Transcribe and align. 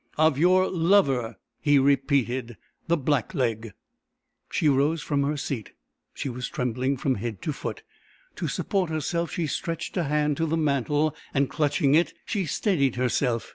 "Of 0.17 0.35
your 0.39 0.67
lover," 0.67 1.37
he 1.59 1.77
repeated; 1.77 2.57
"the 2.87 2.97
blackleg." 2.97 3.73
She 4.49 4.67
rose 4.67 5.03
from 5.03 5.21
her 5.21 5.37
seat. 5.37 5.73
She 6.11 6.27
was 6.27 6.49
trembling 6.49 6.97
from 6.97 7.13
head 7.13 7.39
to 7.43 7.53
foot. 7.53 7.83
To 8.37 8.47
support 8.47 8.89
herself 8.89 9.29
she 9.33 9.45
stretched 9.45 9.95
a 9.97 10.05
hand 10.05 10.37
to 10.37 10.47
the 10.47 10.57
mantel 10.57 11.15
and 11.35 11.51
clutching 11.51 11.93
it, 11.93 12.15
she 12.25 12.47
steadied 12.47 12.95
herself. 12.95 13.49